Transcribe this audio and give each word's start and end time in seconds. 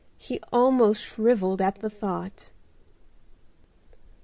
He 0.17 0.39
almost 0.51 0.99
shrivelled 0.99 1.61
at 1.61 1.75
the 1.81 1.87
thought. 1.91 2.49